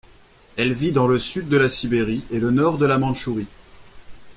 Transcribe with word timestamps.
Elle 0.57 0.73
vit 0.73 0.93
dans 0.93 1.05
le 1.07 1.19
sud 1.19 1.47
de 1.47 1.57
la 1.57 1.69
Sibérie 1.69 2.23
et 2.31 2.39
le 2.39 2.49
nord 2.49 2.79
de 2.79 2.87
la 2.87 2.97
Manchourie. 2.97 3.45